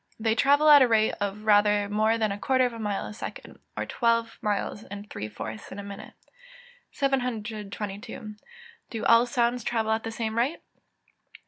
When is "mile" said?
2.79-3.05